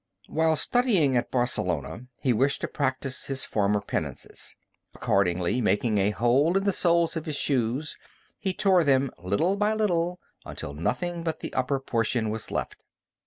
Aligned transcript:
While 0.27 0.55
studying 0.55 1.15
at 1.15 1.29
Barcelona, 1.29 2.07
he 2.23 2.33
wished 2.33 2.61
to 2.61 2.67
practise 2.67 3.27
his 3.27 3.45
former 3.45 3.79
penances. 3.81 4.55
Accordingly, 4.95 5.61
making 5.61 5.99
a 5.99 6.09
hole 6.09 6.57
in 6.57 6.63
the 6.63 6.73
soles 6.73 7.15
of 7.15 7.27
his 7.27 7.35
shoes, 7.35 7.97
he 8.39 8.51
tore 8.51 8.83
them, 8.83 9.11
little 9.19 9.57
by 9.57 9.75
little, 9.75 10.19
until 10.43 10.73
nothing 10.73 11.21
but 11.21 11.41
the 11.41 11.53
upper 11.53 11.79
portion 11.79 12.31
was 12.31 12.49
left. 12.49 12.77